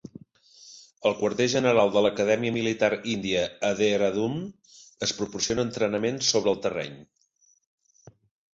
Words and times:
Al 1.09 1.15
quarter 1.19 1.45
general 1.53 1.91
de 1.95 2.01
l"Acadèmia 2.01 2.55
Militar 2.55 2.89
Índia 3.13 3.43
a 3.71 3.71
Dehradun 3.83 4.41
es 5.09 5.15
proporciona 5.21 5.69
entrenament 5.69 6.21
sobre 6.33 6.55
el 6.57 6.61
terreny. 6.67 7.01